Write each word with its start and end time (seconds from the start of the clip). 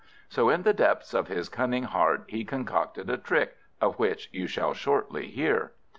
So 0.29 0.49
in 0.49 0.63
the 0.63 0.73
depths 0.73 1.13
of 1.13 1.27
his 1.27 1.47
cunning 1.47 1.83
heart 1.83 2.23
he 2.25 2.43
concocted 2.43 3.07
a 3.07 3.19
trick, 3.19 3.57
of 3.79 3.99
which 3.99 4.29
you 4.33 4.47
shall 4.47 4.73
shortly 4.73 5.27
hear. 5.27 5.73